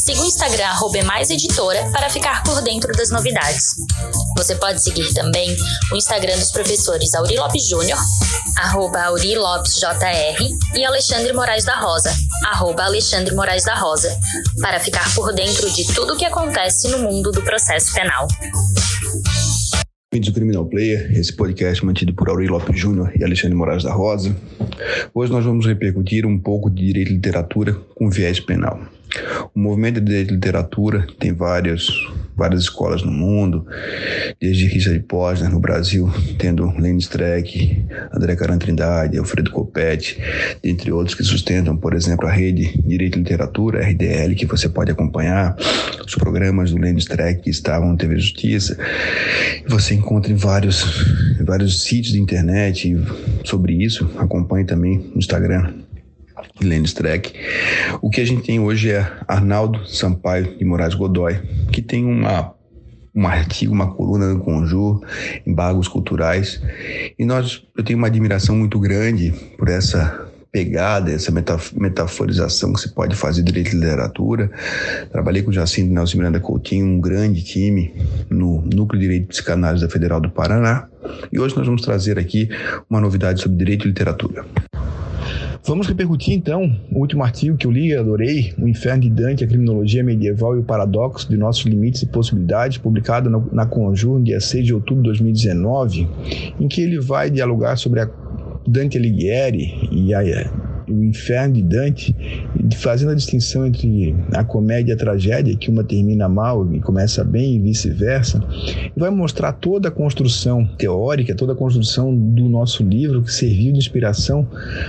[0.00, 3.76] Siga o Instagram @emaiseditora para ficar por dentro das novidades.
[4.34, 5.54] Você pode seguir também
[5.92, 7.98] o Instagram dos professores Auri Lopes Júnior,
[8.56, 10.42] arroba Auri Lopes JR,
[10.74, 12.14] e Alexandre Moraes da Rosa,
[12.46, 14.10] arroba Alexandre Moraes da Rosa,
[14.62, 18.26] para ficar por dentro de tudo o que acontece no mundo do processo penal.
[20.10, 24.34] Bem-vindos Criminal Player, esse podcast mantido por Aurélio Lopes Júnior e Alexandre Moraes da Rosa.
[25.12, 28.80] Hoje nós vamos repercutir um pouco de direito e literatura com viés penal.
[29.54, 31.88] O movimento de literatura tem vários
[32.40, 33.66] várias escolas no mundo,
[34.40, 40.18] desde Richard Posner no Brasil, tendo Lenny Streck, André Caran Trindade, Alfredo Copete,
[40.64, 44.90] entre outros que sustentam, por exemplo, a rede Direito e Literatura, RDL, que você pode
[44.90, 45.54] acompanhar,
[46.06, 48.78] os programas do Lenny Streck que estavam no TV Justiça.
[49.68, 51.04] Você encontra em vários,
[51.44, 52.96] vários sítios de internet
[53.44, 54.10] sobre isso.
[54.16, 55.74] Acompanhe também no Instagram
[56.60, 57.32] Lenny Streck.
[58.00, 61.40] O que a gente tem hoje é Arnaldo Sampaio de Moraes Godoy,
[61.72, 62.54] que tem uma
[63.14, 65.04] um artigo, uma coluna no Conjur,
[65.46, 66.62] embargos culturais.
[67.18, 72.92] E nós, eu tenho uma admiração muito grande por essa pegada, essa metaforização que se
[72.92, 74.50] pode fazer de direito e literatura.
[75.10, 77.94] Trabalhei com Jacinto Nelson Miranda Coutinho, um grande time
[78.28, 80.88] no Núcleo de Direito e Psicanálise da Federal do Paraná.
[81.32, 82.48] E hoje nós vamos trazer aqui
[82.88, 84.44] uma novidade sobre direito e literatura.
[85.62, 89.44] Vamos repercutir então o último artigo que eu li e adorei, O Inferno de Dante,
[89.44, 94.24] a Criminologia Medieval e o Paradoxo de Nossos Limites e Possibilidades, publicado na Conjur, no
[94.24, 96.08] dia 6 de outubro de 2019,
[96.58, 98.10] em que ele vai dialogar sobre a
[98.66, 100.22] Dante Alighieri e a
[100.90, 102.14] o inferno de Dante,
[102.76, 107.24] fazendo a distinção entre a comédia e a tragédia, que uma termina mal e começa
[107.24, 108.42] bem e vice-versa,
[108.96, 113.78] vai mostrar toda a construção teórica, toda a construção do nosso livro que serviu de
[113.78, 114.46] inspiração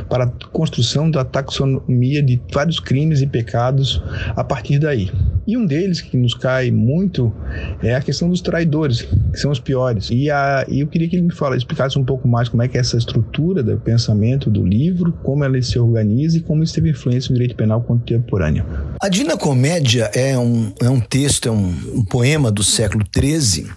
[0.10, 4.02] para a construção da taxonomia de vários crimes e pecados
[4.36, 5.10] a partir daí.
[5.48, 7.34] E um deles que nos cai muito
[7.82, 10.10] é a questão dos traidores, que são os piores.
[10.12, 12.78] E, a, eu queria que ele me falasse, explicasse um pouco mais como é que
[12.78, 16.90] é essa estrutura do pensamento do livro, como ela se organiza e como isso teve
[16.90, 18.66] influência no direito penal contemporâneo.
[19.02, 23.68] A Dina Comédia é um, é um texto, é um, um poema do século XIII,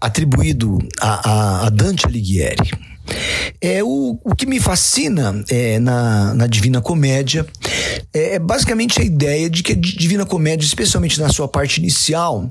[0.00, 2.70] atribuído a, a, a Dante Alighieri.
[3.60, 7.46] É, o, o que me fascina é, na, na Divina Comédia
[8.12, 12.50] é, é basicamente a ideia de que a Divina Comédia, especialmente na sua parte inicial,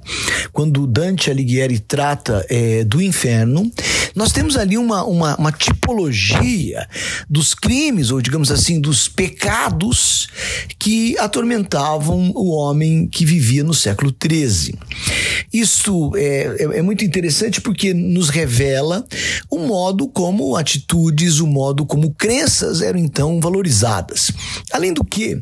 [0.52, 3.72] quando Dante Alighieri trata é, do inferno,
[4.16, 6.88] nós temos ali uma, uma, uma tipologia
[7.30, 10.28] dos crimes, ou digamos assim, dos pecados
[10.78, 14.76] que atormentavam o homem que vivia no século XIII.
[15.54, 19.06] Isso é, é, é muito interessante porque nos revela
[19.50, 24.32] o modo como atitudes, o modo como crenças eram então valorizadas.
[24.72, 25.42] Além do que,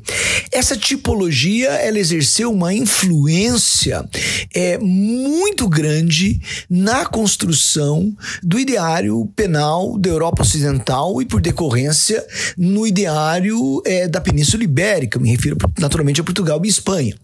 [0.51, 4.07] essa tipologia ela exerceu uma influência
[4.53, 12.25] é, muito grande na construção do ideário penal da Europa Ocidental e, por decorrência,
[12.57, 17.15] no ideário é, da Península Ibérica, me refiro naturalmente a Portugal e Espanha.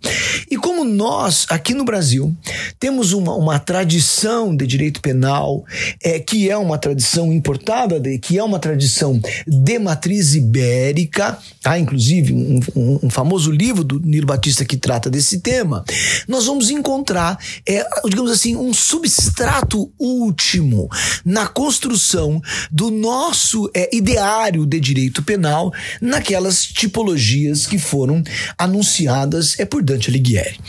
[0.50, 2.35] E como nós, aqui no Brasil,
[2.79, 5.63] temos uma, uma tradição de direito penal
[6.03, 11.79] é, que é uma tradição importada, de, que é uma tradição de matriz ibérica, há
[11.79, 15.84] inclusive um, um, um famoso livro do Nilo Batista que trata desse tema,
[16.28, 17.38] nós vamos encontrar,
[17.68, 20.90] é, digamos assim, um substrato último
[21.25, 22.40] na construção
[22.72, 28.24] do nosso é, ideário de direito penal naquelas tipologias que foram
[28.58, 30.59] anunciadas é por Dante Alighieri.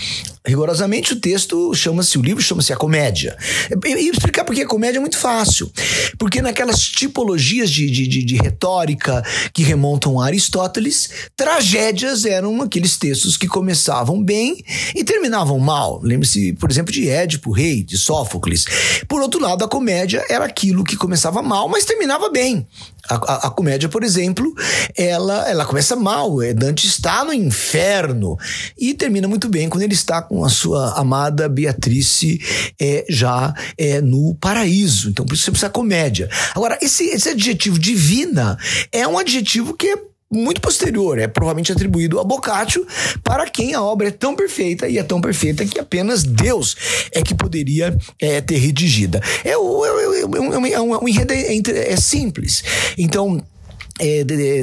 [0.47, 3.37] Rigorosamente, o texto chama-se, o livro chama-se A Comédia.
[3.85, 5.71] E, explicar por que a comédia é muito fácil.
[6.19, 12.97] Porque naquelas tipologias de, de, de, de, retórica que remontam a Aristóteles, tragédias eram aqueles
[12.97, 16.01] textos que começavam bem e terminavam mal.
[16.03, 18.65] Lembre-se, por exemplo, de Édipo, rei, de Sófocles.
[19.09, 22.67] Por outro lado, a comédia era aquilo que começava mal, mas terminava bem.
[23.09, 24.53] A, a, a, comédia, por exemplo,
[24.97, 26.43] ela, ela começa mal.
[26.43, 28.37] É, Dante está no inferno
[28.79, 32.41] e termina muito bem quando ele está com a sua amada Beatrice
[32.81, 35.09] é, já é, no paraíso.
[35.11, 36.29] Então, por isso você precisa comédia.
[36.55, 38.59] Agora, esse, esse adjetivo divina
[38.93, 39.97] é um adjetivo que é
[40.31, 42.87] muito posterior, é provavelmente atribuído a Boccaccio,
[43.23, 46.77] para quem a obra é tão perfeita e é tão perfeita que apenas Deus
[47.13, 49.21] é que poderia é, ter redigida.
[49.45, 52.65] É, é, é, é um, é um é, é simples.
[52.99, 53.41] Então,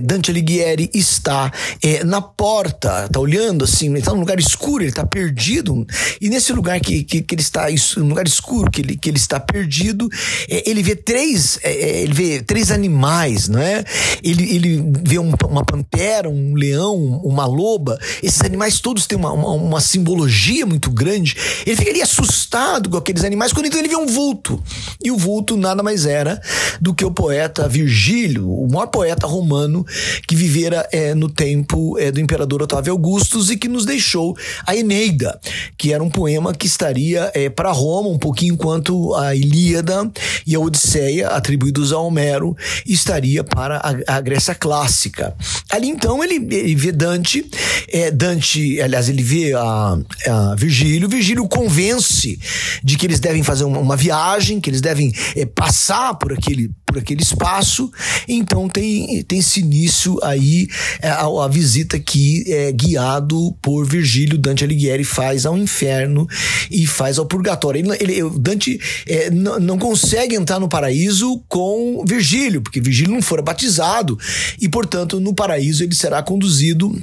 [0.03, 1.51] Dante Alighieri está
[1.81, 5.85] é, na porta, está olhando assim, ele está num lugar escuro, ele está perdido,
[6.21, 7.65] e nesse lugar que, que, que ele está,
[7.97, 10.07] um lugar escuro que ele, que ele está perdido,
[10.47, 13.83] é, ele vê três, é, é, ele vê três animais, não é?
[14.23, 19.31] Ele, ele vê um, uma pantera, um leão, uma loba, esses animais todos têm uma,
[19.31, 21.35] uma, uma, simbologia muito grande,
[21.65, 24.61] ele fica ali assustado com aqueles animais, quando então ele vê um vulto,
[25.03, 26.39] e o vulto nada mais era
[26.79, 29.85] do que o poeta Virgílio, o maior poeta poeta romano
[30.27, 34.37] que vivera é, no tempo é, do imperador Otávio Augustus e que nos deixou
[34.67, 35.39] a Eneida,
[35.77, 40.11] que era um poema que estaria é, para Roma, um pouquinho enquanto a Ilíada
[40.45, 42.55] e a Odisseia, atribuídos a Homero,
[42.85, 45.35] estaria para a, a Grécia clássica.
[45.69, 47.49] Ali então ele, ele vê Dante,
[47.89, 49.97] é, Dante, aliás, ele vê a,
[50.27, 52.39] a Virgílio, Virgílio convence
[52.83, 56.69] de que eles devem fazer uma, uma viagem, que eles devem é, passar por aquele,
[56.93, 57.91] por aquele espaço,
[58.27, 60.67] então tem tem, esse início aí,
[61.01, 64.37] é, a, a, visita que é guiado por Virgílio.
[64.37, 66.27] Dante Alighieri faz ao inferno
[66.69, 67.79] e faz ao purgatório.
[67.79, 73.41] Ele, ele Dante é, não consegue entrar no paraíso com Virgílio, porque Virgílio não fora
[73.41, 74.17] batizado.
[74.61, 76.95] E, portanto, no paraíso ele será conduzido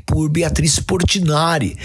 [0.00, 1.76] por Beatriz Portinari,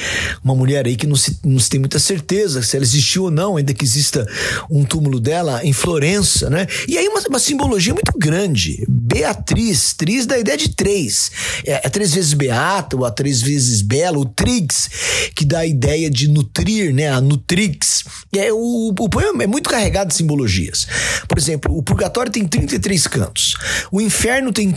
[0.44, 3.32] uma mulher aí que não se, não se tem muita certeza se ela existiu ou
[3.32, 4.26] não, ainda que exista
[4.70, 6.68] um túmulo dela em Florença, né?
[6.88, 8.86] E aí uma, uma simbologia muito grande.
[8.88, 11.32] Beatriz, Tris da ideia de três.
[11.66, 14.90] É, é, três vezes beata, ou a três vezes bela, o trix,
[15.36, 17.10] que dá a ideia de nutrir, né?
[17.10, 18.04] A nutrix.
[18.36, 20.88] É, o, o poema é muito carregado de simbologias.
[21.28, 23.56] Por exemplo, o purgatório tem 33 cantos.
[23.92, 24.76] O inferno tem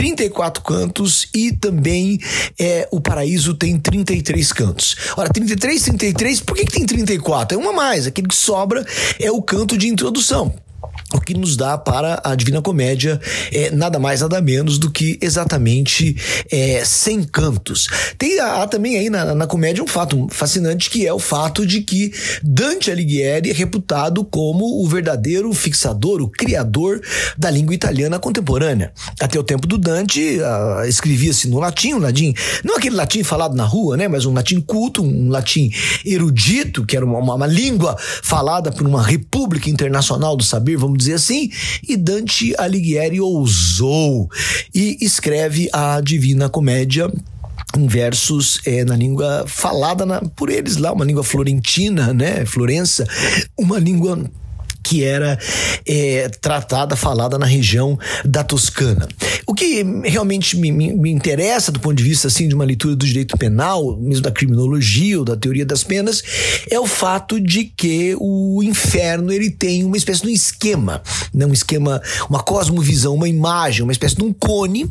[0.00, 2.18] 34 cantos e também
[2.58, 4.96] é, o paraíso tem 33 cantos.
[5.14, 7.58] Ora, 33, 33, por que, que tem 34?
[7.58, 8.82] É uma mais, aquele que sobra
[9.20, 10.54] é o canto de introdução
[11.12, 13.20] o que nos dá para a Divina Comédia
[13.52, 16.16] é nada mais nada menos do que exatamente
[16.50, 17.88] é, 100 cantos.
[18.16, 21.80] Tem há também aí na, na comédia um fato fascinante que é o fato de
[21.80, 22.12] que
[22.42, 27.00] Dante Alighieri é reputado como o verdadeiro fixador, o criador
[27.36, 28.92] da língua italiana contemporânea.
[29.20, 30.38] Até o tempo do Dante
[30.86, 32.34] escrevia-se no latim, um latim,
[32.64, 35.70] não aquele latim falado na rua, né, mas um latim culto, um latim
[36.04, 40.98] erudito, que era uma, uma, uma língua falada por uma república internacional do saber, vamos
[40.98, 41.50] dizer assim,
[41.86, 44.28] e Dante Alighieri ousou
[44.74, 47.10] e escreve a Divina Comédia
[47.76, 53.06] em versos é, na língua falada na, por eles lá, uma língua florentina, né, Florença,
[53.56, 54.18] uma língua
[54.90, 55.38] que era
[55.86, 59.06] é, tratada, falada na região da Toscana.
[59.46, 62.96] O que realmente me, me, me, interessa do ponto de vista assim de uma leitura
[62.96, 66.24] do direito penal, mesmo da criminologia ou da teoria das penas,
[66.68, 71.00] é o fato de que o inferno ele tem uma espécie de um esquema,
[71.32, 71.46] né?
[71.46, 74.90] um esquema, uma cosmovisão, uma imagem, uma espécie de um cone.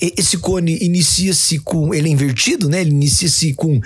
[0.00, 2.80] Esse cone inicia-se com ele é invertido, né?
[2.80, 3.80] Ele inicia-se com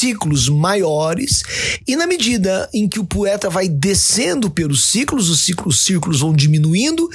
[0.00, 1.42] ciclos maiores
[1.86, 6.20] e na medida em que o poeta vai descendo pelos ciclos, os ciclos, os círculos
[6.20, 7.06] vão diminuindo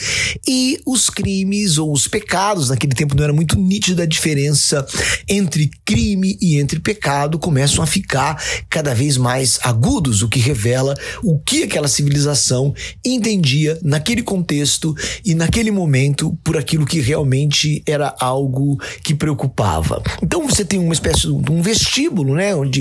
[0.48, 4.86] e os crimes ou os pecados, naquele tempo não era muito nítida a diferença
[5.28, 8.40] entre crime e entre pecado, começam a ficar
[8.70, 12.72] cada vez mais agudos, o que revela o que aquela civilização
[13.04, 14.96] entendia naquele contexto
[15.26, 20.04] e naquele momento por aquilo que realmente era algo que preocupava.
[20.22, 22.75] Então você tem uma espécie de um vestíbulo, né, onde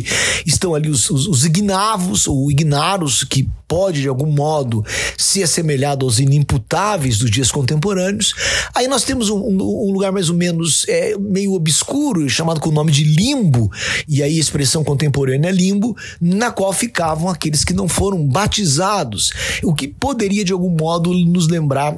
[0.47, 4.85] estão ali os, os, os ignavos ou ignaros que pode de algum modo
[5.19, 8.35] ser assemelhado aos inimputáveis dos dias contemporâneos.
[8.75, 12.73] Aí nós temos um, um, lugar mais ou menos é, meio obscuro, chamado com o
[12.73, 13.71] nome de limbo,
[14.07, 19.33] e aí a expressão contemporânea é limbo, na qual ficavam aqueles que não foram batizados,
[19.63, 21.97] o que poderia de algum modo nos lembrar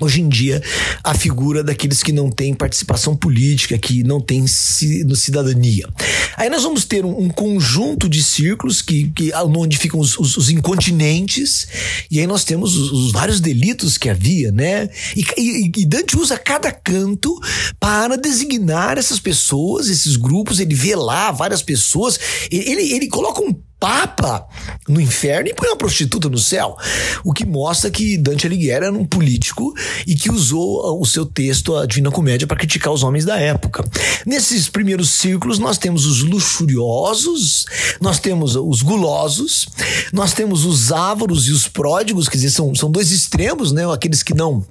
[0.00, 0.62] hoje em dia
[1.02, 5.88] a figura daqueles que não têm participação política, que não têm cidadania.
[6.36, 10.36] Aí nós vamos ter um, um conjunto de círculos que, que onde ficam os, os,
[10.36, 11.66] os incontinentes,
[12.10, 14.88] e aí nós temos os, os, vários delitos que havia, né?
[15.16, 17.38] E, e, e Dante usa cada canto
[17.78, 22.18] para designar essas pessoas, esses grupos, ele vê lá várias pessoas,
[22.50, 24.46] ele, ele coloca um papa
[24.86, 26.76] no inferno e põe uma prostituta no céu.
[27.24, 29.74] O que mostra que Dante Alighieri era um político
[30.06, 33.84] e que usou o seu texto, a Divina Comédia, para criticar os homens da época.
[34.26, 37.66] Nesses primeiros círculos, nós temos os luxuriosos,
[38.00, 39.68] nós temos os gulosos,
[40.12, 43.90] nós temos os ávaros e os pródigos, quer dizer, são, são dois extremos, né?
[43.92, 44.64] Aqueles que não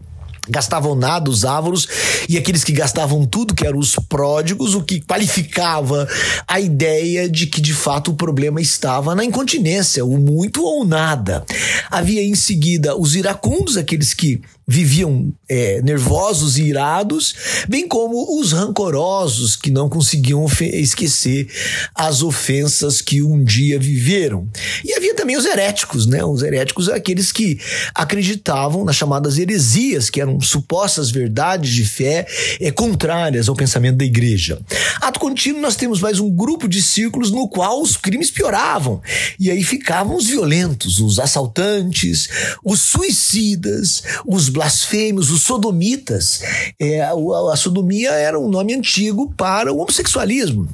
[0.49, 1.87] gastavam nada, os ávaros,
[2.27, 6.07] e aqueles que gastavam tudo, que eram os pródigos, o que qualificava
[6.47, 11.45] a ideia de que de fato o problema estava na incontinência, o muito ou nada.
[11.89, 17.33] Havia em seguida os iracundos, aqueles que viviam é, nervosos e irados,
[17.67, 21.49] bem como os rancorosos que não conseguiam esquecer
[21.95, 24.47] as ofensas que um dia viveram.
[24.85, 26.23] E havia também os heréticos, né?
[26.23, 27.59] Os heréticos aqueles que
[27.95, 32.27] acreditavam nas chamadas heresias, que eram supostas verdades de fé
[32.59, 34.61] é, contrárias ao pensamento da igreja.
[35.01, 39.01] Ato contínuo, nós temos mais um grupo de círculos no qual os crimes pioravam.
[39.39, 42.29] E aí ficavam os violentos, os assaltantes,
[42.63, 46.41] os suicidas, os blasfêmios, os sodomitas.
[46.77, 50.67] É, a, a sodomia era um nome antigo para o homossexualismo.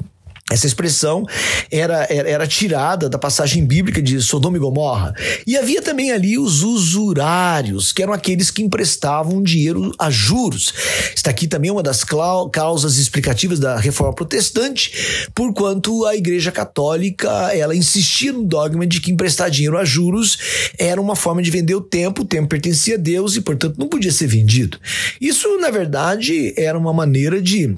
[0.52, 1.26] Essa expressão
[1.72, 5.12] era, era, era, tirada da passagem bíblica de Sodoma e Gomorra.
[5.48, 10.72] E havia também ali os usurários, que eram aqueles que emprestavam dinheiro a juros.
[11.16, 12.04] Está aqui também uma das
[12.52, 14.92] causas explicativas da reforma protestante,
[15.34, 20.38] porquanto a Igreja Católica ela insistia no dogma de que emprestar dinheiro a juros
[20.78, 23.88] era uma forma de vender o tempo, o tempo pertencia a Deus e, portanto, não
[23.88, 24.78] podia ser vendido.
[25.20, 27.76] Isso, na verdade, era uma maneira de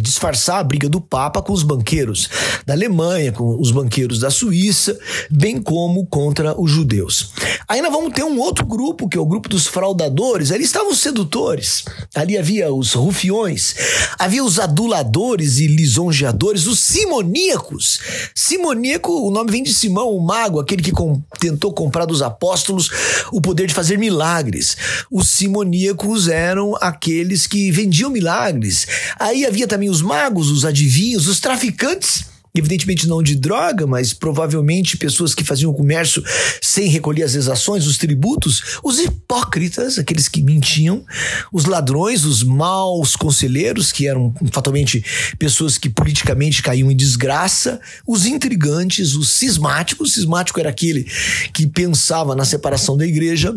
[0.00, 2.28] disfarçar a briga do Papa com os banqueiros
[2.66, 4.98] da Alemanha, com os banqueiros da Suíça,
[5.30, 7.32] bem como contra os judeus.
[7.70, 10.50] Ainda vamos ter um outro grupo, que é o grupo dos fraudadores.
[10.50, 13.76] Ali estavam os sedutores, ali havia os rufiões,
[14.18, 18.00] havia os aduladores e lisonjeadores, os simoníacos.
[18.34, 22.90] Simoníaco, o nome vem de Simão, o mago, aquele que com, tentou comprar dos apóstolos
[23.30, 24.76] o poder de fazer milagres.
[25.08, 28.84] Os simoníacos eram aqueles que vendiam milagres.
[29.16, 34.96] Aí havia também os magos, os adivinhos, os traficantes evidentemente não de droga, mas provavelmente
[34.96, 36.22] pessoas que faziam comércio
[36.60, 41.04] sem recolher as exações, os tributos, os hipócritas, aqueles que mentiam,
[41.52, 45.04] os ladrões, os maus conselheiros, que eram fatalmente
[45.38, 51.06] pessoas que politicamente caíam em desgraça, os intrigantes, os cismáticos, o cismático era aquele
[51.52, 53.54] que pensava na separação da igreja,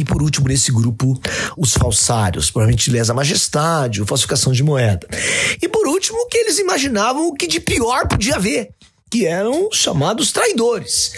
[0.00, 1.20] e por último, nesse grupo,
[1.56, 5.06] os falsários, provavelmente lesa majestade ou falsificação de moeda.
[5.60, 8.70] E por último, o que eles imaginavam o que de pior podia haver
[9.10, 11.12] que eram chamados traidores.